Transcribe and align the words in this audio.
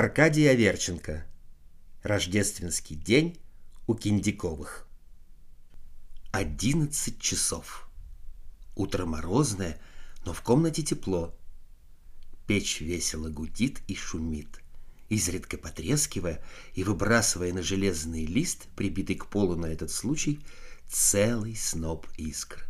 Аркадий 0.00 0.46
Аверченко. 0.46 1.26
Рождественский 2.04 2.94
день 2.94 3.36
у 3.88 3.96
Киндиковых. 3.96 4.86
Одиннадцать 6.30 7.20
часов. 7.20 7.90
Утро 8.76 9.06
морозное, 9.06 9.80
но 10.24 10.32
в 10.32 10.40
комнате 10.42 10.84
тепло. 10.84 11.34
Печь 12.46 12.80
весело 12.80 13.28
гудит 13.28 13.80
и 13.88 13.96
шумит, 13.96 14.62
изредка 15.08 15.58
потрескивая 15.58 16.44
и 16.74 16.84
выбрасывая 16.84 17.52
на 17.52 17.64
железный 17.64 18.24
лист, 18.24 18.68
прибитый 18.76 19.16
к 19.16 19.26
полу 19.26 19.56
на 19.56 19.66
этот 19.66 19.90
случай, 19.90 20.38
целый 20.88 21.56
сноп 21.56 22.06
искр. 22.16 22.68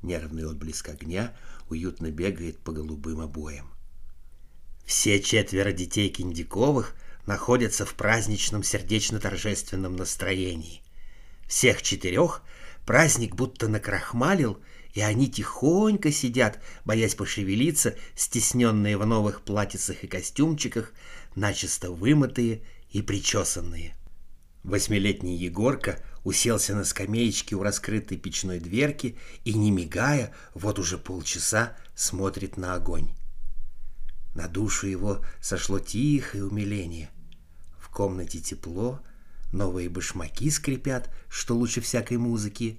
Нервный 0.00 0.46
отблеск 0.46 0.88
огня 0.88 1.36
уютно 1.68 2.10
бегает 2.10 2.58
по 2.60 2.72
голубым 2.72 3.20
обоям. 3.20 3.75
Все 4.86 5.20
четверо 5.20 5.72
детей 5.72 6.08
Киндиковых 6.08 6.94
находятся 7.26 7.84
в 7.84 7.94
праздничном 7.94 8.62
сердечно-торжественном 8.62 9.96
настроении. 9.96 10.80
Всех 11.48 11.82
четырех 11.82 12.42
праздник 12.86 13.34
будто 13.34 13.66
накрахмалил, 13.66 14.60
и 14.94 15.00
они 15.00 15.28
тихонько 15.28 16.12
сидят, 16.12 16.60
боясь 16.84 17.16
пошевелиться, 17.16 17.96
стесненные 18.14 18.96
в 18.96 19.04
новых 19.04 19.42
платьицах 19.42 20.04
и 20.04 20.06
костюмчиках, 20.06 20.92
начисто 21.34 21.90
вымытые 21.90 22.62
и 22.90 23.02
причесанные. 23.02 23.96
Восьмилетний 24.62 25.36
Егорка 25.36 26.00
уселся 26.22 26.76
на 26.76 26.84
скамеечке 26.84 27.56
у 27.56 27.62
раскрытой 27.62 28.18
печной 28.18 28.60
дверки 28.60 29.18
и, 29.44 29.52
не 29.52 29.72
мигая, 29.72 30.32
вот 30.54 30.78
уже 30.78 30.96
полчаса 30.96 31.76
смотрит 31.94 32.56
на 32.56 32.74
огонь. 32.74 33.10
На 34.36 34.48
душу 34.48 34.86
его 34.86 35.24
сошло 35.40 35.78
тихое 35.78 36.44
умиление. 36.44 37.08
В 37.78 37.88
комнате 37.88 38.38
тепло, 38.38 39.00
новые 39.50 39.88
башмаки 39.88 40.50
скрипят, 40.50 41.10
что 41.30 41.56
лучше 41.56 41.80
всякой 41.80 42.18
музыки, 42.18 42.78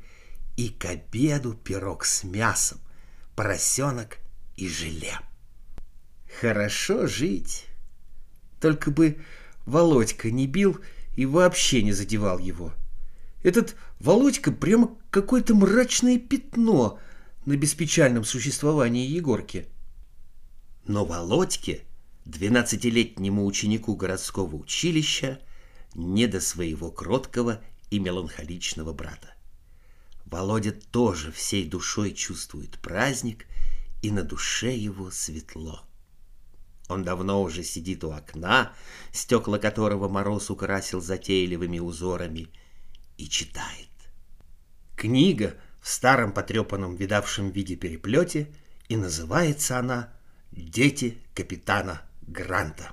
и 0.55 0.69
к 0.69 0.85
обеду 0.85 1.55
пирог 1.55 2.05
с 2.05 2.23
мясом, 2.23 2.77
поросенок 3.35 4.19
и 4.55 4.67
желе. 4.69 5.19
Хорошо 6.39 7.07
жить. 7.07 7.65
Только 8.61 8.91
бы 8.91 9.17
Володька 9.65 10.29
не 10.29 10.45
бил 10.45 10.79
и 11.15 11.25
вообще 11.25 11.81
не 11.81 11.91
задевал 11.91 12.37
его. 12.37 12.71
Этот 13.41 13.75
Володька 13.99 14.51
прямо 14.51 14.95
какое-то 15.09 15.55
мрачное 15.55 16.19
пятно 16.19 16.99
на 17.45 17.57
беспечальном 17.57 18.25
существовании 18.25 19.07
Егорки.— 19.07 19.65
но 20.87 21.03
Володьке, 21.03 21.83
двенадцатилетнему 22.25 23.45
ученику 23.45 23.95
городского 23.95 24.55
училища, 24.55 25.41
не 25.93 26.27
до 26.27 26.39
своего 26.39 26.91
кроткого 26.91 27.61
и 27.89 27.99
меланхоличного 27.99 28.93
брата. 28.93 29.33
Володя 30.25 30.71
тоже 30.71 31.31
всей 31.31 31.65
душой 31.65 32.13
чувствует 32.13 32.79
праздник, 32.79 33.45
и 34.01 34.11
на 34.11 34.23
душе 34.23 34.75
его 34.75 35.11
светло. 35.11 35.81
Он 36.87 37.03
давно 37.03 37.41
уже 37.41 37.63
сидит 37.63 38.03
у 38.03 38.11
окна, 38.11 38.73
стекла 39.11 39.57
которого 39.57 40.07
мороз 40.07 40.49
украсил 40.49 41.01
затейливыми 41.01 41.79
узорами, 41.79 42.49
и 43.17 43.27
читает. 43.27 43.89
Книга 44.95 45.55
в 45.81 45.89
старом 45.89 46.31
потрепанном 46.31 46.95
видавшем 46.95 47.49
виде 47.49 47.75
переплете, 47.75 48.53
и 48.87 48.95
называется 48.95 49.79
она 49.79 50.16
Дети 50.51 51.17
капитана 51.33 52.01
Гранта. 52.21 52.91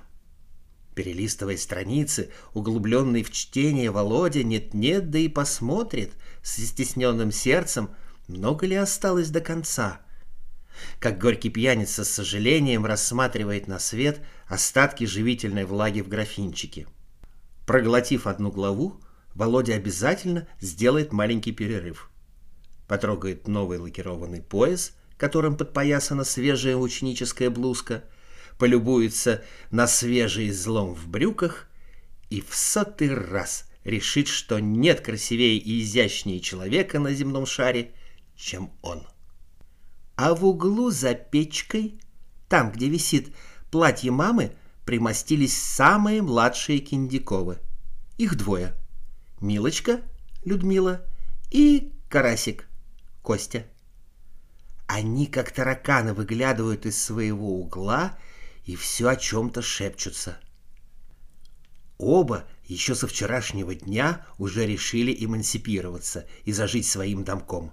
Перелистывая 0.93 1.57
страницы, 1.57 2.31
углубленный 2.53 3.23
в 3.23 3.31
чтение, 3.31 3.91
Володя 3.91 4.43
нет-нет, 4.43 5.09
да 5.09 5.19
и 5.19 5.27
посмотрит 5.27 6.13
с 6.41 6.57
стесненным 6.57 7.31
сердцем, 7.31 7.89
много 8.27 8.65
ли 8.65 8.75
осталось 8.75 9.29
до 9.29 9.41
конца. 9.41 10.01
Как 10.99 11.17
горький 11.19 11.49
пьяница 11.49 12.05
с 12.05 12.09
сожалением 12.09 12.85
рассматривает 12.85 13.67
на 13.67 13.79
свет 13.79 14.21
остатки 14.47 15.05
живительной 15.05 15.65
влаги 15.65 16.01
в 16.01 16.07
графинчике. 16.07 16.87
Проглотив 17.65 18.27
одну 18.27 18.51
главу, 18.51 19.01
Володя 19.33 19.73
обязательно 19.73 20.47
сделает 20.61 21.11
маленький 21.11 21.51
перерыв. 21.51 22.09
Потрогает 22.87 23.47
новый 23.47 23.79
лакированный 23.79 24.41
пояс– 24.41 24.93
которым 25.17 25.57
подпоясана 25.57 26.23
свежая 26.23 26.75
ученическая 26.75 27.49
блузка, 27.49 28.03
полюбуется 28.57 29.43
на 29.71 29.87
свежий 29.87 30.49
излом 30.49 30.93
в 30.93 31.07
брюках 31.07 31.67
и 32.29 32.41
в 32.41 32.55
сотый 32.55 33.13
раз 33.13 33.69
решит, 33.83 34.27
что 34.27 34.59
нет 34.59 35.01
красивее 35.01 35.57
и 35.57 35.81
изящнее 35.81 36.39
человека 36.39 36.99
на 36.99 37.13
земном 37.13 37.45
шаре, 37.45 37.93
чем 38.35 38.71
он. 38.81 39.07
А 40.15 40.33
в 40.33 40.45
углу 40.45 40.89
за 40.89 41.13
печкой, 41.13 41.99
там, 42.47 42.71
где 42.71 42.89
висит 42.89 43.33
платье 43.71 44.11
мамы, 44.11 44.55
примостились 44.85 45.57
самые 45.57 46.21
младшие 46.21 46.79
Киндиковы. 46.79 47.59
Их 48.17 48.37
двое. 48.37 48.75
Милочка, 49.41 50.01
Людмила 50.45 51.05
и 51.51 51.91
Карасик, 52.07 52.67
Костя. 53.21 53.65
Они, 54.87 55.27
как 55.27 55.51
тараканы, 55.51 56.13
выглядывают 56.13 56.85
из 56.85 57.01
своего 57.01 57.59
угла 57.59 58.17
и 58.65 58.75
все 58.75 59.09
о 59.09 59.15
чем-то 59.15 59.61
шепчутся. 59.61 60.37
Оба 61.97 62.45
еще 62.65 62.93
со 62.93 63.07
вчерашнего 63.07 63.73
дня 63.73 64.25
уже 64.37 64.65
решили 64.65 65.15
эмансипироваться 65.17 66.27
и 66.43 66.51
зажить 66.51 66.87
своим 66.87 67.23
домком. 67.23 67.71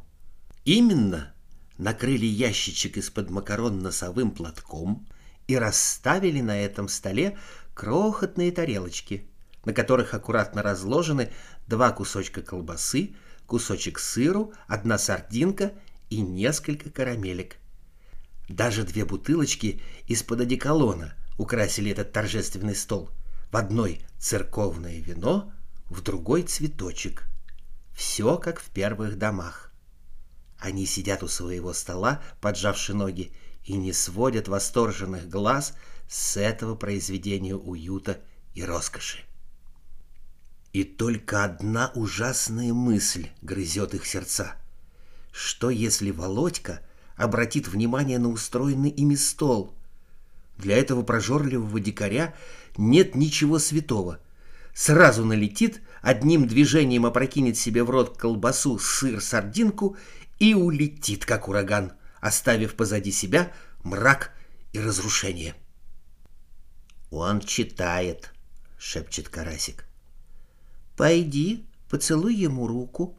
Именно 0.65 1.35
накрыли 1.79 2.27
ящичек 2.27 2.97
из-под 2.99 3.31
макарон 3.31 3.81
носовым 3.81 4.31
платком 4.31 5.07
и 5.49 5.57
расставили 5.57 6.41
на 6.41 6.61
этом 6.61 6.89
столе 6.89 7.37
крохотные 7.75 8.53
тарелочки, 8.53 9.27
на 9.65 9.73
которых 9.73 10.15
аккуратно 10.15 10.63
разложены 10.63 11.33
два 11.67 11.91
кусочка 11.91 12.43
колбасы, 12.43 13.17
кусочек 13.47 13.99
сыру, 13.99 14.53
одна 14.69 14.99
сардинка 14.99 15.73
и 16.13 16.21
несколько 16.21 16.91
карамелек. 16.91 17.57
Даже 18.47 18.85
две 18.85 19.07
бутылочки 19.07 19.81
из-под 20.07 20.43
одеколона 20.43 21.15
украсили 21.39 21.91
этот 21.91 22.13
торжественный 22.13 22.75
стол. 22.75 23.11
В 23.51 23.57
одной 23.57 24.03
церковное 24.19 25.01
вино, 25.01 25.51
в 25.89 26.03
другой 26.03 26.43
цветочек. 26.43 27.25
Все 27.95 28.37
как 28.37 28.61
в 28.61 28.69
первых 28.71 29.17
домах. 29.17 29.73
Они 30.59 30.85
сидят 30.85 31.23
у 31.23 31.29
своего 31.29 31.73
стола, 31.73 32.23
поджавши 32.43 32.93
ноги, 32.93 33.33
и 33.65 33.73
не 33.75 33.95
сводят 33.95 34.49
восторженных 34.49 35.31
глаз 35.31 35.75
с 36.09 36.37
этого 36.37 36.75
произведения 36.75 37.57
уюта 37.57 38.21
и 38.55 38.63
роскоши. 38.63 39.21
И 40.75 40.85
только 40.85 41.45
одна 41.45 41.91
ужасная 41.95 42.75
мысль 42.75 43.29
грызет 43.41 43.95
их 43.95 44.05
сердца— 44.05 44.57
что 45.33 45.71
если 45.71 46.11
Володька 46.11 46.81
обратит 47.17 47.67
внимание 47.67 48.19
на 48.19 48.29
устроенный 48.29 48.91
ими 48.91 49.15
стол? 49.15 49.75
Для 50.59 50.77
этого 50.77 51.03
прожорливого 51.03 51.81
дикаря 51.81 52.35
нет 52.77 53.15
ничего 53.15 53.59
святого. 53.59 54.21
Сразу 54.75 55.25
налетит, 55.25 55.81
одним 56.03 56.47
движением 56.47 57.07
опрокинет 57.07 57.57
себе 57.57 57.83
в 57.83 57.91
рот 57.91 58.17
колбасу, 58.17 58.79
сыр, 58.79 59.21
сардинку 59.21 59.97
и 60.39 60.55
улетит, 60.55 61.25
как 61.25 61.49
ураган, 61.49 61.93
оставив 62.21 62.75
позади 62.75 63.11
себя 63.11 63.53
мрак 63.83 64.33
и 64.73 64.81
разрушение. 64.81 65.55
«Он 67.11 67.41
читает»,— 67.41 68.33
шепчет 68.79 69.29
Карасик. 69.29 69.87
«Пойди, 70.97 71.67
поцелуй 71.91 72.35
ему 72.35 72.67
руку», 72.67 73.19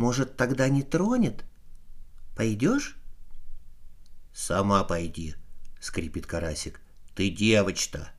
может, 0.00 0.38
тогда 0.38 0.70
не 0.70 0.82
тронет? 0.82 1.44
Пойдешь? 2.34 2.96
Сама 4.32 4.82
пойди, 4.82 5.34
скрипит 5.78 6.26
Карасик. 6.26 6.80
Ты 7.14 7.28
девочка. 7.28 8.10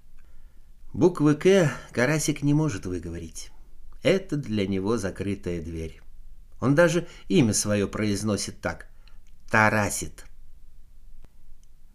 Буквы 0.94 1.34
«К» 1.34 1.72
Карасик 1.92 2.44
не 2.44 2.54
может 2.54 2.86
выговорить. 2.86 3.50
Это 4.04 4.38
для 4.38 4.68
него 4.68 4.98
закрытая 4.98 5.60
дверь. 5.60 6.02
Он 6.60 6.76
даже 6.76 7.08
имя 7.30 7.52
свое 7.52 7.88
произносит 7.88 8.62
так. 8.62 8.88
Тарасит. 9.50 10.26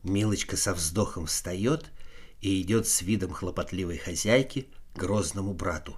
Милочка 0.03 0.57
со 0.57 0.75
вздохом 0.75 1.27
встает 1.27 1.93
и 2.41 2.61
идет 2.61 2.89
с 2.89 3.03
видом 3.03 3.31
хлопотливой 3.31 3.99
хозяйки 3.99 4.67
к 4.95 4.99
грозному 4.99 5.55
брату. 5.55 5.97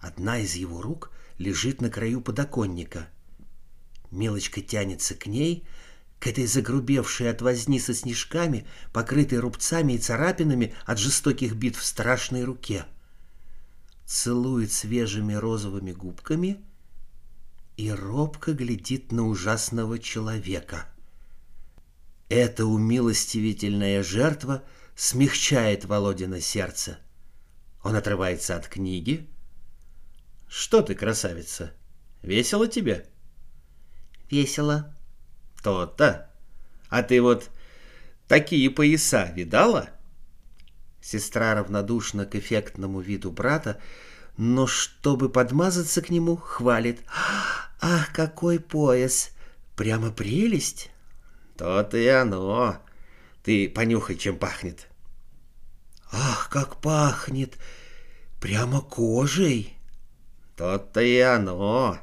Одна 0.00 0.38
из 0.38 0.54
его 0.54 0.80
рук 0.80 1.10
лежит 1.38 1.80
на 1.80 1.90
краю 1.90 2.20
подоконника. 2.20 3.08
Мелочка 4.10 4.60
тянется 4.60 5.14
к 5.14 5.26
ней, 5.26 5.64
к 6.18 6.26
этой 6.26 6.46
загрубевшей 6.46 7.30
от 7.30 7.42
возни 7.42 7.80
со 7.80 7.94
снежками, 7.94 8.66
покрытой 8.92 9.38
рубцами 9.38 9.94
и 9.94 9.98
царапинами 9.98 10.74
от 10.86 10.98
жестоких 10.98 11.54
битв 11.54 11.82
страшной 11.82 12.44
руке. 12.44 12.84
Целует 14.06 14.72
свежими 14.72 15.34
розовыми 15.34 15.92
губками 15.92 16.60
и 17.76 17.90
робко 17.90 18.52
глядит 18.52 19.10
на 19.10 19.26
ужасного 19.26 19.98
человека. 19.98 20.86
Эта 22.28 22.66
умилостивительная 22.66 24.02
жертва 24.02 24.62
смягчает 24.94 25.84
Володина 25.84 26.40
сердце. 26.40 26.98
Он 27.82 27.96
отрывается 27.96 28.56
от 28.56 28.68
книги. 28.68 29.28
«Что 30.54 30.82
ты, 30.82 30.94
красавица, 30.94 31.72
весело 32.20 32.68
тебе?» 32.68 33.06
«Весело», 34.30 34.94
то-то. 35.62 36.30
А 36.90 37.02
ты 37.02 37.22
вот 37.22 37.50
такие 38.28 38.68
пояса 38.68 39.32
видала? 39.34 39.88
Сестра 41.00 41.54
равнодушна 41.54 42.26
к 42.26 42.34
эффектному 42.34 43.00
виду 43.00 43.30
брата, 43.30 43.80
но 44.36 44.66
чтобы 44.66 45.30
подмазаться 45.30 46.02
к 46.02 46.10
нему, 46.10 46.36
хвалит. 46.36 47.00
«Ах, 47.80 48.12
какой 48.12 48.60
пояс! 48.60 49.30
Прямо 49.74 50.10
прелесть!» 50.10 50.90
«То-то 51.56 51.96
и 51.96 52.06
оно! 52.08 52.76
Ты 53.42 53.70
понюхай, 53.70 54.16
чем 54.16 54.36
пахнет!» 54.36 54.86
«Ах, 56.12 56.50
как 56.50 56.80
пахнет! 56.82 57.56
Прямо 58.38 58.82
кожей!» 58.82 59.78
«То-то 60.56 61.00
и 61.00 61.18
оно!» 61.18 61.98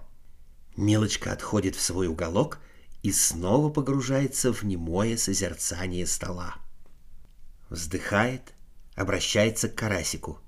Милочка 0.75 1.33
отходит 1.33 1.75
в 1.75 1.81
свой 1.81 2.07
уголок 2.07 2.59
и 3.03 3.11
снова 3.11 3.69
погружается 3.69 4.51
в 4.53 4.63
немое 4.63 5.17
созерцание 5.17 6.07
стола. 6.07 6.55
Вздыхает, 7.69 8.53
обращается 8.95 9.69
к 9.69 9.75
Карасику. 9.75 10.39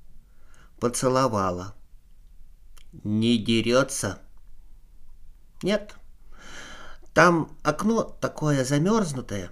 Поцеловала. 0.80 1.76
Не 3.04 3.38
дерется? 3.38 4.20
Нет. 5.62 5.96
Там 7.14 7.56
окно 7.64 8.04
такое 8.04 8.66
замерзнутое. 8.66 9.52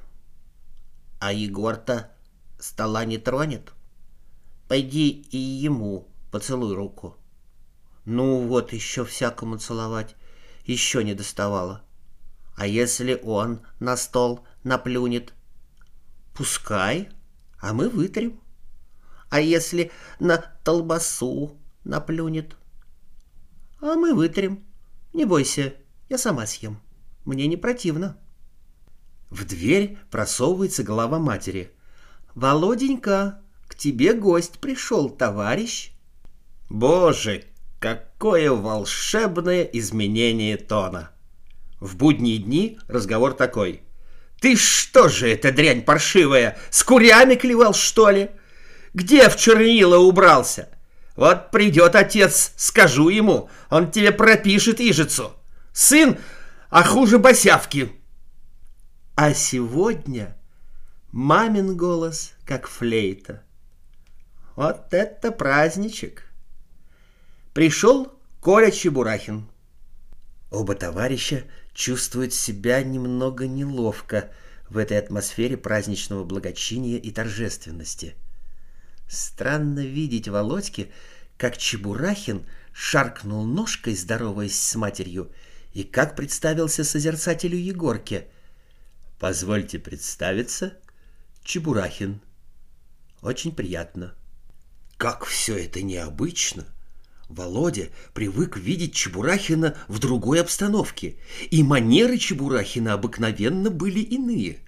А 1.19 1.31
Егор-то 1.31 2.11
стола 2.59 3.05
не 3.05 3.17
тронет. 3.17 3.73
Пойди 4.67 5.09
и 5.09 5.37
ему 5.37 6.07
поцелуй 6.31 6.73
руку. 6.73 7.18
Ну 8.05 8.47
вот 8.47 8.73
еще 8.73 9.05
всякому 9.05 9.57
целовать. 9.57 10.15
Еще 10.65 11.03
не 11.03 11.13
доставало. 11.13 11.83
А 12.55 12.67
если 12.67 13.19
он 13.23 13.61
на 13.79 13.95
стол 13.97 14.45
наплюнет? 14.63 15.33
Пускай, 16.33 17.09
а 17.59 17.73
мы 17.73 17.89
вытрем. 17.89 18.39
А 19.29 19.39
если 19.39 19.91
на 20.19 20.37
толбасу 20.37 21.57
наплюнет? 21.83 22.55
А 23.81 23.95
мы 23.95 24.13
вытрем. 24.13 24.63
Не 25.13 25.25
бойся, 25.25 25.73
я 26.09 26.17
сама 26.17 26.45
съем. 26.45 26.81
Мне 27.25 27.47
не 27.47 27.57
противно. 27.57 28.17
В 29.29 29.45
дверь 29.45 29.97
просовывается 30.09 30.83
голова 30.83 31.19
матери. 31.19 31.71
«Володенька, 32.35 33.41
к 33.67 33.75
тебе 33.75 34.13
гость 34.13 34.59
пришел, 34.59 35.09
товарищ». 35.09 35.91
Боже, 36.69 37.45
какое 37.79 38.51
волшебное 38.51 39.63
изменение 39.63 40.57
тона! 40.57 41.11
В 41.79 41.95
будние 41.95 42.37
дни 42.37 42.79
разговор 42.87 43.33
такой. 43.33 43.81
«Ты 44.41 44.55
что 44.55 45.09
же 45.09 45.29
это, 45.29 45.51
дрянь 45.51 45.81
паршивая, 45.81 46.57
с 46.69 46.83
курями 46.83 47.35
клевал, 47.35 47.73
что 47.73 48.09
ли? 48.09 48.31
Где 48.93 49.29
в 49.29 49.35
чернила 49.37 49.97
убрался? 49.97 50.69
Вот 51.15 51.51
придет 51.51 51.95
отец, 51.95 52.53
скажу 52.55 53.09
ему, 53.09 53.49
он 53.69 53.91
тебе 53.91 54.11
пропишет 54.11 54.79
ижицу. 54.79 55.33
Сын, 55.73 56.17
а 56.69 56.83
хуже 56.83 57.17
босявки». 57.17 57.91
А 59.15 59.33
сегодня 59.33 60.37
мамин 61.11 61.75
голос, 61.75 62.33
как 62.45 62.67
флейта. 62.67 63.43
Вот 64.55 64.93
это 64.93 65.31
праздничек! 65.31 66.28
Пришел 67.59 68.17
Коля 68.39 68.71
Чебурахин. 68.71 69.45
Оба 70.49 70.75
товарища 70.75 71.43
чувствуют 71.73 72.33
себя 72.33 72.81
немного 72.83 73.47
неловко 73.47 74.31
в 74.69 74.77
этой 74.77 74.97
атмосфере 74.97 75.57
праздничного 75.57 76.23
благочиния 76.23 76.97
и 76.97 77.11
торжественности. 77.11 78.15
Странно 79.09 79.81
видеть 79.81 80.29
Володьке, 80.29 80.89
как 81.35 81.57
Чебурахин 81.57 82.45
шаркнул 82.71 83.43
ножкой, 83.43 83.93
здороваясь 83.97 84.57
с 84.57 84.75
матерью, 84.75 85.29
и 85.73 85.83
как 85.83 86.15
представился 86.15 86.85
созерцателю 86.85 87.57
Егорке. 87.57 88.29
«Позвольте 89.19 89.79
представиться, 89.79 90.77
Чебурахин. 91.43 92.21
Очень 93.21 93.53
приятно». 93.53 94.15
Как 94.95 95.25
все 95.25 95.57
это 95.57 95.81
необычно!— 95.81 96.65
Володя 97.29 97.89
привык 98.15 98.57
видеть 98.57 98.95
Чебурахина 98.95 99.77
в 99.87 99.99
другой 99.99 100.41
обстановке, 100.41 101.15
и 101.51 101.61
манеры 101.61 102.17
Чебурахина 102.17 102.93
обыкновенно 102.93 103.69
были 103.69 103.99
иные. 103.99 104.61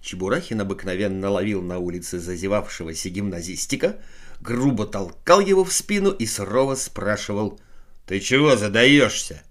Чебурахин 0.00 0.60
обыкновенно 0.60 1.30
ловил 1.30 1.62
на 1.62 1.78
улице 1.78 2.20
зазевавшегося 2.20 3.10
гимназистика, 3.10 4.00
грубо 4.40 4.86
толкал 4.86 5.40
его 5.40 5.64
в 5.64 5.72
спину 5.72 6.12
и 6.12 6.26
сурово 6.26 6.76
спрашивал 6.76 7.60
«Ты 8.06 8.20
чего 8.20 8.56
задаешься?» 8.56 9.42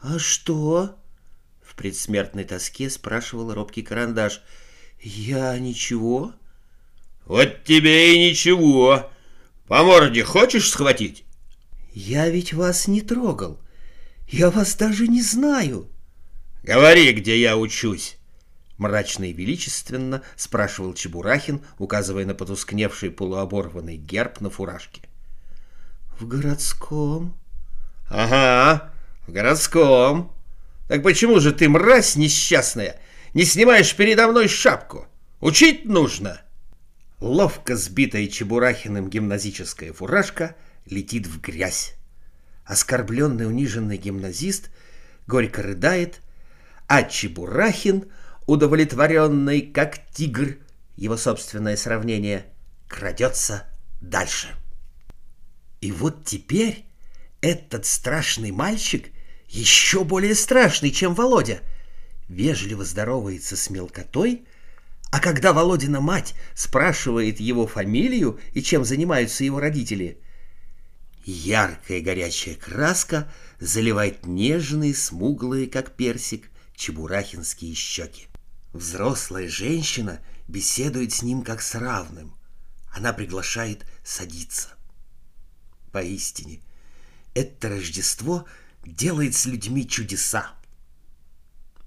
«А 0.00 0.18
что?»— 0.18 0.98
в 1.62 1.76
предсмертной 1.76 2.42
тоске 2.42 2.90
спрашивал 2.90 3.54
робкий 3.54 3.82
карандаш. 3.82 4.42
«Я 5.00 5.56
ничего?» 5.60 6.32
«Вот 7.24 7.62
тебе 7.62 8.14
и 8.14 8.30
ничего!» 8.30 9.10
По 9.68 9.82
морде 9.82 10.22
хочешь 10.24 10.70
схватить? 10.70 11.24
Я 11.92 12.28
ведь 12.28 12.52
вас 12.52 12.86
не 12.86 13.00
трогал. 13.00 13.58
Я 14.28 14.50
вас 14.50 14.74
даже 14.74 15.06
не 15.08 15.22
знаю. 15.22 15.88
Говори, 16.62 17.12
где 17.12 17.40
я 17.40 17.56
учусь. 17.56 18.18
Мрачно 18.76 19.24
и 19.24 19.32
величественно 19.32 20.22
спрашивал 20.36 20.94
Чебурахин, 20.94 21.62
указывая 21.78 22.26
на 22.26 22.34
потускневший 22.34 23.10
полуоборванный 23.10 23.96
герб 23.96 24.40
на 24.40 24.50
фуражке. 24.50 25.02
В 26.18 26.26
городском? 26.26 27.34
Ага, 28.10 28.92
в 29.26 29.32
городском. 29.32 30.32
Так 30.88 31.02
почему 31.02 31.40
же 31.40 31.52
ты, 31.52 31.68
мразь 31.68 32.16
несчастная, 32.16 33.00
не 33.32 33.44
снимаешь 33.44 33.94
передо 33.94 34.28
мной 34.28 34.48
шапку? 34.48 35.06
Учить 35.40 35.84
нужно. 35.84 36.40
Ловко 37.24 37.74
сбитая 37.74 38.26
Чебурахиным 38.26 39.08
гимназическая 39.08 39.94
фуражка 39.94 40.56
летит 40.84 41.26
в 41.26 41.40
грязь. 41.40 41.94
Оскорбленный 42.66 43.46
униженный 43.46 43.96
гимназист 43.96 44.68
горько 45.26 45.62
рыдает, 45.62 46.20
а 46.86 47.02
Чебурахин, 47.02 48.10
удовлетворенный 48.44 49.62
как 49.62 50.06
тигр, 50.12 50.58
его 50.96 51.16
собственное 51.16 51.78
сравнение, 51.78 52.44
крадется 52.88 53.66
дальше. 54.02 54.48
И 55.80 55.92
вот 55.92 56.26
теперь 56.26 56.84
этот 57.40 57.86
страшный 57.86 58.50
мальчик, 58.50 59.08
еще 59.48 60.04
более 60.04 60.34
страшный, 60.34 60.90
чем 60.90 61.14
Володя, 61.14 61.60
вежливо 62.28 62.84
здоровается 62.84 63.56
с 63.56 63.70
мелкотой, 63.70 64.44
а 65.14 65.20
когда 65.20 65.52
Володина 65.52 66.00
мать 66.00 66.34
спрашивает 66.56 67.38
его 67.38 67.68
фамилию 67.68 68.40
и 68.52 68.60
чем 68.60 68.84
занимаются 68.84 69.44
его 69.44 69.60
родители, 69.60 70.20
яркая 71.24 72.00
горячая 72.00 72.56
краска 72.56 73.32
заливает 73.60 74.26
нежные, 74.26 74.92
смуглые, 74.92 75.68
как 75.68 75.94
персик, 75.94 76.50
чебурахинские 76.74 77.74
щеки. 77.74 78.26
Взрослая 78.72 79.46
женщина 79.46 80.18
беседует 80.48 81.12
с 81.12 81.22
ним 81.22 81.44
как 81.44 81.62
с 81.62 81.76
равным. 81.76 82.34
Она 82.92 83.12
приглашает 83.12 83.86
садиться. 84.02 84.70
Поистине, 85.92 86.60
это 87.34 87.68
Рождество 87.68 88.46
делает 88.84 89.36
с 89.36 89.46
людьми 89.46 89.88
чудеса. 89.88 90.56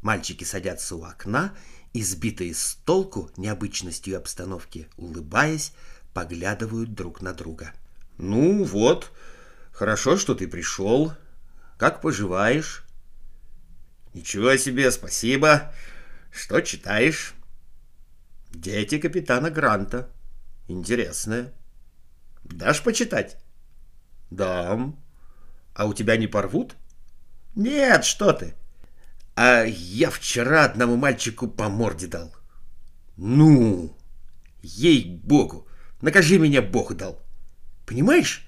Мальчики 0.01 0.45
садятся 0.45 0.95
у 0.95 1.03
окна 1.03 1.53
избитые 1.99 2.53
с 2.53 2.75
толку 2.85 3.31
необычностью 3.37 4.17
обстановки, 4.17 4.87
улыбаясь, 4.97 5.73
поглядывают 6.13 6.93
друг 6.93 7.21
на 7.21 7.33
друга. 7.33 7.73
«Ну 8.17 8.63
вот, 8.63 9.11
хорошо, 9.71 10.17
что 10.17 10.35
ты 10.35 10.47
пришел. 10.47 11.13
Как 11.77 12.01
поживаешь?» 12.01 12.85
«Ничего 14.13 14.55
себе, 14.57 14.89
спасибо. 14.91 15.71
Что 16.31 16.61
читаешь? 16.61 17.33
Дети 18.51 18.99
капитана 18.99 19.49
Гранта. 19.49 20.09
Интересное. 20.67 21.53
Дашь 22.43 22.83
почитать? 22.83 23.37
Дам. 24.29 24.99
А 25.73 25.85
у 25.85 25.93
тебя 25.93 26.17
не 26.17 26.27
порвут? 26.27 26.75
Нет, 27.55 28.05
что 28.05 28.33
ты. 28.33 28.55
А 29.37 29.65
я 29.65 30.09
вчера 30.09 30.65
одному 30.65 30.95
мальчику 30.95 31.47
по 31.47 31.69
морде 31.69 32.07
дал. 32.07 32.35
Ну, 33.17 33.95
ей-богу, 34.63 35.67
накажи 36.01 36.39
меня 36.39 36.63
Бог 36.63 36.95
дал. 36.95 37.21
Понимаешь? 37.85 38.47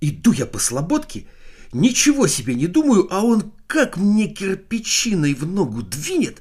Иду 0.00 0.32
я 0.32 0.46
по 0.46 0.58
слободке, 0.58 1.26
ничего 1.70 2.28
себе 2.28 2.54
не 2.54 2.66
думаю, 2.66 3.08
а 3.10 3.22
он 3.22 3.52
как 3.66 3.98
мне 3.98 4.28
кирпичиной 4.28 5.34
в 5.34 5.46
ногу 5.46 5.82
двинет. 5.82 6.40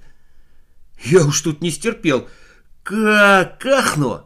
Я 1.04 1.26
уж 1.26 1.42
тут 1.42 1.62
не 1.62 1.70
стерпел. 1.70 2.30
Как 2.84 3.66
ахну! 3.66 4.24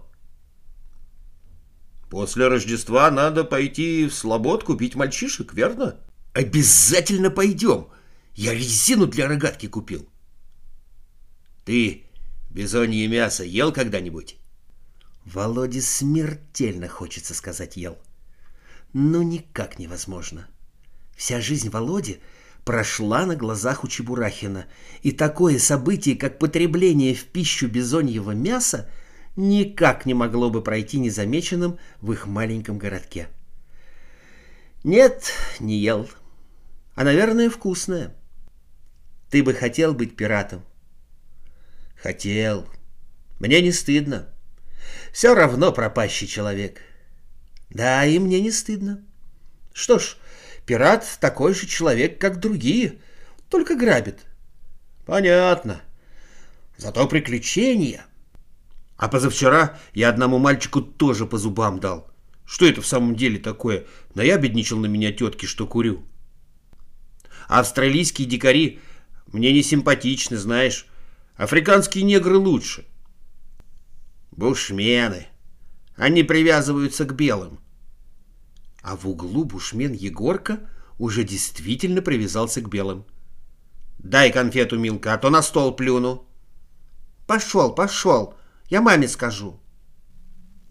После 2.12 2.48
Рождества 2.48 3.10
надо 3.10 3.44
пойти 3.44 4.06
в 4.06 4.14
слободку 4.14 4.76
пить 4.76 4.94
мальчишек, 4.94 5.56
верно? 5.56 5.96
Обязательно 6.34 7.32
пойдем. 7.32 7.88
Я 8.40 8.54
резину 8.54 9.06
для 9.06 9.28
рогатки 9.28 9.68
купил. 9.68 10.08
Ты 11.66 12.04
бизонье 12.50 13.06
мясо 13.10 13.44
ел 13.44 13.74
когда-нибудь? 13.74 14.38
Володе 15.26 15.82
смертельно 15.82 16.88
хочется 16.88 17.34
сказать 17.34 17.76
ел. 17.76 17.98
Но 18.94 19.24
никак 19.24 19.78
невозможно. 19.78 20.48
Вся 21.18 21.42
жизнь 21.42 21.70
Володи 21.70 22.22
прошла 22.64 23.26
на 23.26 23.36
глазах 23.36 23.84
у 23.84 23.90
Чебурахина, 23.90 24.68
и 25.02 25.12
такое 25.12 25.60
событие, 25.60 26.16
как 26.16 26.40
потребление 26.40 27.16
в 27.16 27.26
пищу 27.26 27.68
бизоньего 27.68 28.32
мяса, 28.32 28.90
никак 29.36 30.06
не 30.06 30.14
могло 30.14 30.50
бы 30.50 30.64
пройти 30.64 30.98
незамеченным 30.98 31.78
в 32.00 32.14
их 32.14 32.26
маленьком 32.26 32.78
городке. 32.78 33.28
Нет, 34.86 35.34
не 35.60 35.78
ел. 35.78 36.10
А, 36.96 37.04
наверное, 37.04 37.50
вкусное. 37.50 38.16
Ты 39.30 39.44
бы 39.44 39.54
хотел 39.54 39.94
быть 39.94 40.16
пиратом? 40.16 40.64
Хотел. 41.96 42.68
Мне 43.40 43.62
не 43.62 43.72
стыдно. 43.72 44.28
Все 45.12 45.36
равно 45.36 45.72
пропащий 45.72 46.28
человек. 46.28 46.82
Да, 47.70 48.06
и 48.06 48.18
мне 48.20 48.42
не 48.42 48.52
стыдно. 48.52 49.04
Что 49.74 50.00
ж, 50.00 50.18
пират 50.66 51.06
такой 51.20 51.54
же 51.54 51.68
человек, 51.68 52.20
как 52.20 52.40
другие, 52.40 53.00
только 53.50 53.76
грабит. 53.76 54.26
Понятно. 55.06 55.82
Зато 56.78 57.08
приключения. 57.08 58.06
А 58.98 59.08
позавчера 59.08 59.80
я 59.94 60.10
одному 60.10 60.40
мальчику 60.40 60.82
тоже 60.82 61.26
по 61.26 61.38
зубам 61.38 61.80
дал. 61.80 62.12
Что 62.46 62.66
это 62.66 62.82
в 62.82 62.88
самом 62.88 63.16
деле 63.16 63.38
такое? 63.38 63.86
Наябедничал 64.16 64.80
на 64.80 64.88
меня 64.88 65.12
тетки, 65.12 65.46
что 65.46 65.68
курю. 65.68 66.04
Австралийские 67.48 68.28
дикари 68.28 68.80
мне 69.32 69.54
не 69.54 69.64
симпатичны, 69.64 70.38
знаешь. 70.38 70.88
Африканские 71.36 72.04
негры 72.04 72.38
лучше. 72.38 72.86
Бушмены. 74.32 75.28
Они 75.96 76.24
привязываются 76.24 77.06
к 77.06 77.16
белым. 77.16 77.60
А 78.82 78.96
в 78.96 79.08
углу 79.08 79.44
бушмен 79.44 79.94
Егорка 79.94 80.60
уже 80.98 81.24
действительно 81.24 82.02
привязался 82.02 82.62
к 82.62 82.70
белым. 82.70 83.06
«Дай 84.00 84.32
конфету, 84.32 84.80
Милка, 84.80 85.14
а 85.14 85.18
то 85.18 85.30
на 85.30 85.42
стол 85.42 85.76
плюну». 85.76 86.26
«Пошел, 87.28 87.76
пошел, 87.76 88.34
я 88.70 88.82
маме 88.82 89.08
скажу». 89.08 89.60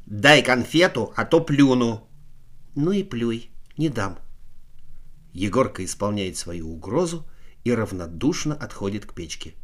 «Дай 0.06 0.42
конфету, 0.42 1.12
а 1.14 1.26
то 1.26 1.40
плюну». 1.40 2.08
«Ну 2.74 2.92
и 2.92 3.02
плюй, 3.02 3.50
не 3.76 3.90
дам». 3.90 4.18
Егорка 5.34 5.84
исполняет 5.84 6.38
свою 6.38 6.72
угрозу 6.72 7.26
и 7.68 7.74
равнодушно 7.74 8.54
отходит 8.54 9.04
к 9.04 9.14
печке. 9.14 9.54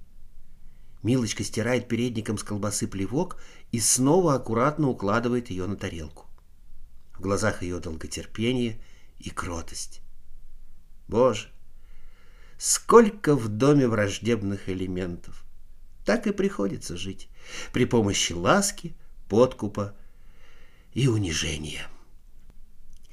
Милочка 1.02 1.42
стирает 1.42 1.88
передником 1.88 2.38
с 2.38 2.42
колбасы 2.42 2.86
плевок 2.86 3.40
и 3.72 3.80
снова 3.80 4.34
аккуратно 4.34 4.88
укладывает 4.88 5.50
ее 5.50 5.66
на 5.66 5.76
тарелку. 5.76 6.26
В 7.14 7.20
глазах 7.20 7.62
ее 7.62 7.80
долготерпение 7.80 8.80
и 9.18 9.30
кротость. 9.30 10.02
Боже, 11.08 11.48
сколько 12.58 13.34
в 13.36 13.48
доме 13.48 13.88
враждебных 13.88 14.68
элементов. 14.68 15.44
Так 16.04 16.26
и 16.26 16.32
приходится 16.32 16.96
жить 16.96 17.28
при 17.72 17.86
помощи 17.86 18.32
ласки, 18.32 18.94
подкупа 19.28 19.96
и 20.92 21.08
унижения. 21.08 21.86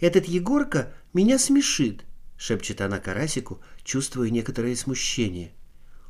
«Этот 0.02 0.26
Егорка 0.26 0.94
меня 1.14 1.40
смешит»,— 1.40 2.04
шепчет 2.42 2.82
она 2.82 3.00
Карасику, 3.00 3.62
чувствуя 3.84 4.32
некоторое 4.32 4.76
смущение. 4.76 5.52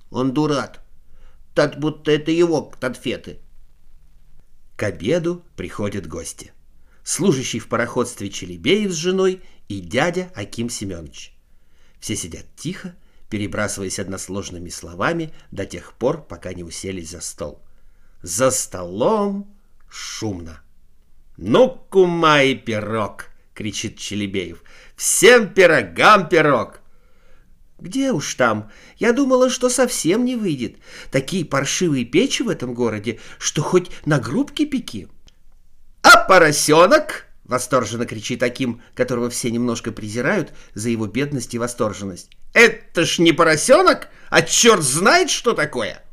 «Он 0.10 0.34
дурак», 0.34 0.82
так 1.54 1.78
будто 1.78 2.10
это 2.12 2.32
его 2.32 2.64
конфеты. 2.64 3.40
К 4.78 4.84
обеду 4.84 5.44
приходят 5.58 6.08
гости. 6.08 6.54
Служащий 7.04 7.60
в 7.60 7.68
пароходстве 7.68 8.30
Челебеев 8.30 8.92
с 8.92 8.96
женой 8.96 9.42
и 9.68 9.82
дядя 9.82 10.32
Аким 10.34 10.70
Семенович. 10.70 11.36
Все 12.00 12.16
сидят 12.16 12.46
тихо, 12.56 12.96
перебрасываясь 13.30 14.00
односложными 14.00 14.70
словами 14.70 15.34
до 15.52 15.66
тех 15.66 15.94
пор, 15.94 16.22
пока 16.26 16.54
не 16.54 16.64
уселись 16.64 17.10
за 17.10 17.20
стол. 17.20 17.62
За 18.22 18.52
столом 18.52 19.54
шумно. 19.90 20.62
«Ну, 21.36 21.86
кума 21.90 22.44
и 22.44 22.56
пирог!»— 22.56 23.31
кричит 23.62 24.00
Челебеев. 24.00 24.64
«Всем 24.96 25.54
пирогам 25.54 26.28
пирог!» 26.28 26.82
Где 27.80 28.12
уж 28.12 28.36
там? 28.36 28.72
Я 28.98 29.12
думала, 29.12 29.50
что 29.50 29.70
совсем 29.70 30.26
не 30.26 30.36
выйдет. 30.36 30.78
Такие 31.12 31.46
паршивые 31.46 32.06
печи 32.06 32.44
в 32.44 32.50
этом 32.50 32.74
городе, 32.74 33.20
что 33.40 33.62
хоть 33.62 33.90
на 34.06 34.20
грубке 34.20 34.66
пеки. 34.66 35.08
А 36.04 36.18
поросенок? 36.18 37.28
Восторженно 37.44 38.06
кричит 38.06 38.40
таким, 38.40 38.82
которого 38.94 39.30
все 39.30 39.50
немножко 39.52 39.92
презирают 39.92 40.54
за 40.76 40.90
его 40.90 41.08
бедность 41.08 41.54
и 41.56 41.60
восторженность. 41.60 42.30
Это 42.54 43.06
ж 43.06 43.20
не 43.20 43.32
поросенок, 43.32 44.10
а 44.30 44.42
черт 44.42 44.84
знает, 44.84 45.30
что 45.30 45.54
такое. 45.54 46.04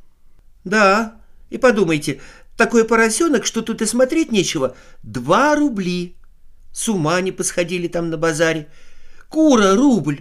Да, 0.65 1.21
и 1.51 1.59
подумайте, 1.59 2.21
такой 2.57 2.85
поросенок, 2.85 3.47
что 3.47 3.63
тут 3.63 3.83
и 3.83 3.87
смотреть 3.87 4.33
нечего. 4.33 4.75
Два 5.03 5.55
рубли. 5.55 6.18
С 6.79 6.89
ума 6.89 7.21
не 7.21 7.33
посходили 7.33 7.89
там 7.89 8.09
на 8.09 8.17
базаре. 8.17 8.69
Кура 9.29 9.75
рубль 9.75 10.21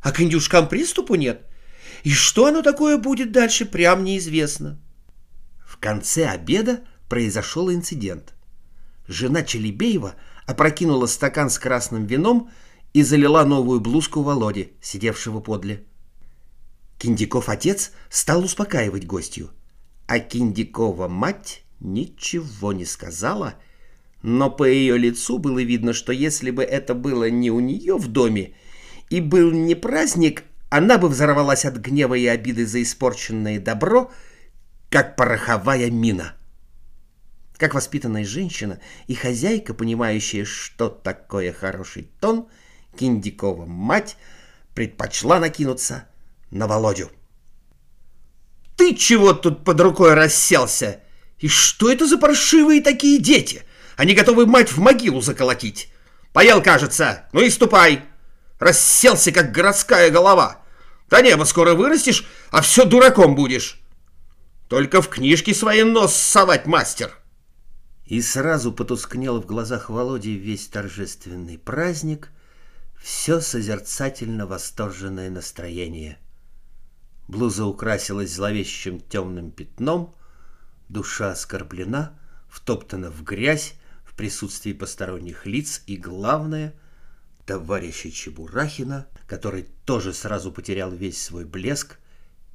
а 0.00 0.12
к 0.12 0.20
индюшкам 0.20 0.68
приступу 0.68 1.16
нет. 1.16 1.44
И 2.04 2.12
что 2.12 2.46
оно 2.46 2.62
такое 2.62 2.98
будет 2.98 3.32
дальше, 3.32 3.66
прям 3.66 4.04
неизвестно. 4.04 4.78
В 5.66 5.76
конце 5.78 6.28
обеда 6.28 6.84
произошел 7.08 7.68
инцидент. 7.68 8.34
Жена 9.08 9.42
Челебеева 9.42 10.14
опрокинула 10.46 11.06
стакан 11.06 11.50
с 11.50 11.58
красным 11.58 12.06
вином 12.06 12.48
и 12.92 13.02
залила 13.02 13.44
новую 13.44 13.80
блузку 13.80 14.22
Володи, 14.22 14.74
сидевшего 14.80 15.40
подле. 15.40 15.84
Киндиков 16.98 17.48
отец 17.48 17.90
стал 18.08 18.44
успокаивать 18.44 19.04
гостью, 19.04 19.50
а 20.06 20.20
Киндикова 20.20 21.08
мать 21.08 21.64
ничего 21.80 22.72
не 22.72 22.84
сказала, 22.84 23.54
но 24.22 24.50
по 24.50 24.64
ее 24.64 24.98
лицу 24.98 25.38
было 25.38 25.62
видно, 25.62 25.92
что 25.92 26.12
если 26.12 26.50
бы 26.50 26.62
это 26.62 26.94
было 26.94 27.30
не 27.30 27.50
у 27.50 27.60
нее 27.60 27.96
в 27.96 28.08
доме, 28.08 28.54
и 29.10 29.20
был 29.20 29.50
не 29.52 29.74
праздник, 29.74 30.44
она 30.70 30.98
бы 30.98 31.08
взорвалась 31.08 31.64
от 31.64 31.76
гнева 31.76 32.14
и 32.14 32.26
обиды 32.26 32.66
за 32.66 32.82
испорченное 32.82 33.58
добро, 33.58 34.10
как 34.90 35.16
пороховая 35.16 35.90
мина. 35.90 36.34
Как 37.56 37.74
воспитанная 37.74 38.24
женщина 38.24 38.80
и 39.06 39.14
хозяйка, 39.14 39.74
понимающая, 39.74 40.44
что 40.44 40.88
такое 40.88 41.52
хороший 41.52 42.08
тон, 42.20 42.48
Киндикова 42.96 43.64
мать 43.66 44.16
предпочла 44.74 45.40
накинуться 45.40 46.08
на 46.50 46.66
Володю. 46.66 47.10
«Ты 48.76 48.94
чего 48.94 49.32
тут 49.32 49.64
под 49.64 49.80
рукой 49.80 50.14
расселся? 50.14 51.00
И 51.38 51.48
что 51.48 51.90
это 51.90 52.06
за 52.06 52.18
паршивые 52.18 52.80
такие 52.80 53.18
дети? 53.20 53.64
Они 53.98 54.14
готовы 54.14 54.46
мать 54.46 54.70
в 54.70 54.78
могилу 54.78 55.20
заколотить. 55.20 55.92
Поел, 56.32 56.62
кажется. 56.62 57.28
Ну 57.32 57.40
и 57.40 57.50
ступай!» 57.50 58.04
Расселся, 58.60 59.32
как 59.32 59.50
городская 59.50 60.10
голова. 60.10 60.62
До 61.10 61.20
неба 61.20 61.42
скоро 61.42 61.74
вырастешь, 61.74 62.24
а 62.50 62.60
все 62.60 62.84
дураком 62.84 63.34
будешь. 63.34 63.80
Только 64.68 65.02
в 65.02 65.08
книжке 65.08 65.52
свои 65.52 65.82
нос 65.82 66.14
совать, 66.14 66.66
мастер. 66.66 67.18
И 68.06 68.22
сразу 68.22 68.72
потускнел 68.72 69.40
в 69.40 69.46
глазах 69.46 69.90
Володи 69.90 70.34
весь 70.34 70.68
торжественный 70.68 71.58
праздник, 71.58 72.30
все 73.02 73.40
созерцательно 73.40 74.46
восторженное 74.46 75.28
настроение. 75.28 76.18
блуза 77.26 77.64
украсилась 77.64 78.32
зловещим 78.32 79.00
темным 79.00 79.50
пятном, 79.50 80.14
душа 80.88 81.32
оскорблена, 81.32 82.16
втоптана 82.48 83.10
в 83.10 83.24
грязь 83.24 83.74
присутствии 84.18 84.72
посторонних 84.72 85.46
лиц 85.46 85.82
и, 85.86 85.96
главное, 85.96 86.74
товарища 87.46 88.10
Чебурахина, 88.10 89.06
который 89.26 89.62
тоже 89.86 90.12
сразу 90.12 90.52
потерял 90.52 90.90
весь 90.90 91.22
свой 91.22 91.44
блеск 91.44 91.98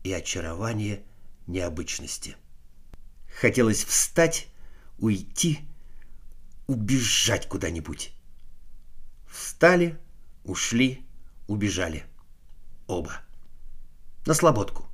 и 0.03 0.11
очарование 0.11 1.03
необычности. 1.47 2.35
Хотелось 3.39 3.85
встать, 3.85 4.47
уйти, 4.99 5.61
убежать 6.67 7.47
куда-нибудь. 7.47 8.13
Встали, 9.25 9.97
ушли, 10.43 11.05
убежали. 11.47 12.03
Оба. 12.87 13.21
На 14.25 14.33
слободку. 14.33 14.85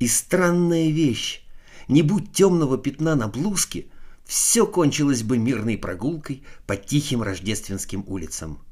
И 0.00 0.08
странная 0.08 0.90
вещь. 0.90 1.44
Не 1.86 2.02
будь 2.02 2.32
темного 2.32 2.76
пятна 2.78 3.14
на 3.14 3.28
блузке, 3.28 3.86
все 4.28 4.66
кончилось 4.66 5.22
бы 5.22 5.38
мирной 5.38 5.78
прогулкой 5.78 6.44
по 6.66 6.76
тихим 6.76 7.22
рождественским 7.22 8.04
улицам. 8.06 8.62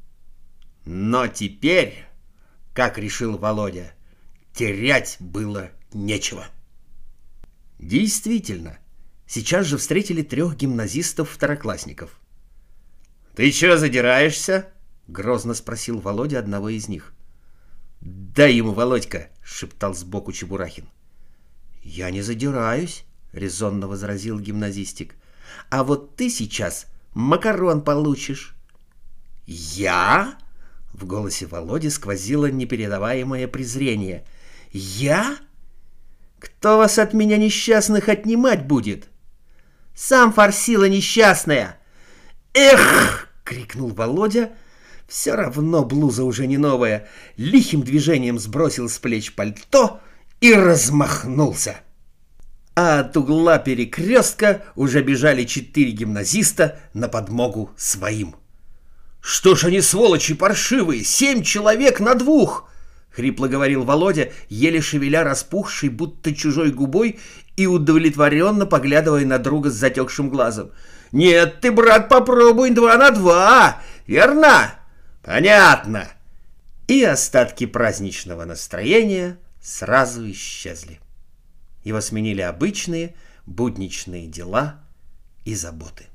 Но 0.85 1.29
теперь, 1.29 2.05
как 2.75 2.99
решил 2.99 3.39
Володя, 3.39 3.95
терять 4.53 5.17
было 5.19 5.71
нечего. 5.95 6.45
Действительно, 7.79 8.79
сейчас 9.27 9.65
же 9.65 9.79
встретили 9.79 10.21
трех 10.21 10.57
гимназистов-второклассников. 10.57 12.21
«Ты 13.35 13.51
чего 13.51 13.79
задираешься?»— 13.79 14.69
грозно 15.09 15.55
спросил 15.55 16.01
Володя 16.01 16.39
одного 16.39 16.69
из 16.69 16.87
них. 16.89 17.15
«Дай 18.03 18.53
ему, 18.53 18.73
Володька!»— 18.73 19.31
шептал 19.43 19.95
сбоку 19.95 20.33
Чебурахин. 20.33 20.87
«Я 21.83 22.11
не 22.11 22.21
задираюсь»,— 22.21 23.05
резонно 23.33 23.89
возразил 23.89 24.39
гимназистик. 24.39 25.15
«А 25.71 25.85
вот 25.85 26.17
ты 26.17 26.31
сейчас 26.31 26.87
макарон 27.15 27.83
получишь». 27.83 28.57
«Я?»— 29.47 30.39
в 30.93 31.07
голосе 31.07 31.47
Володи 31.47 31.91
сквозило 31.91 32.51
непередаваемое 32.51 33.49
презрение. 33.49 34.25
«Я? 34.73 35.37
Кто 36.39 36.79
вас 36.79 36.99
от 36.99 37.13
меня 37.15 37.37
несчастных 37.37 38.09
отнимать 38.09 38.67
будет?» 38.67 39.09
«Сам 39.95 40.33
форсила 40.33 40.89
несчастная!» 40.89 41.79
«Эх!»— 42.55 43.29
крикнул 43.45 43.91
Володя— 43.91 44.53
все 45.07 45.35
равно 45.35 45.85
блуза 45.85 46.25
уже 46.25 46.47
не 46.47 46.59
новая. 46.59 47.09
Лихим 47.37 47.83
движением 47.83 48.39
сбросил 48.39 48.89
с 48.89 48.99
плеч 48.99 49.35
пальто 49.35 50.01
и 50.41 50.53
размахнулся. 50.53 51.77
А 52.77 53.01
от 53.01 53.17
угла 53.17 53.59
перекрестка 53.59 54.63
уже 54.75 55.03
бежали 55.03 55.45
четыре 55.45 55.93
гимназиста 55.93 56.79
на 56.93 57.09
подмогу 57.09 57.71
своим. 57.77 58.37
«Что 59.23 59.57
ж 59.57 59.65
они, 59.65 59.81
сволочи 59.81 60.35
паршивые, 60.35 61.03
семь 61.03 61.43
человек 61.43 62.01
на 62.01 62.15
двух!»— 62.15 62.69
хрипло 63.11 63.49
говорил 63.49 63.85
Володя, 63.85 64.31
еле 64.51 64.83
шевеля 64.83 65.25
распухшей, 65.25 65.89
будто 65.89 66.35
чужой 66.35 66.71
губой, 66.71 67.19
и 67.57 67.67
удовлетворенно 67.67 68.67
поглядывая 68.67 69.25
на 69.25 69.39
друга 69.39 69.71
с 69.71 69.75
затекшим 69.75 70.29
глазом. 70.29 70.71
«Нет 71.13 71.61
ты, 71.63 71.73
брат, 71.73 72.11
попробуй 72.11 72.71
два 72.71 72.97
на 72.99 73.11
два, 73.11 73.83
верно?» 74.07 74.75
Понятно. 75.27 76.07
И 76.87 77.03
остатки 77.03 77.67
праздничного 77.67 78.45
настроения 78.45 79.39
сразу 79.61 80.31
исчезли. 80.31 81.01
Его 81.87 82.01
сменили 82.01 82.41
обычные, 82.41 83.15
будничные 83.47 84.27
дела 84.27 84.85
и 85.45 85.55
заботы. 85.55 86.07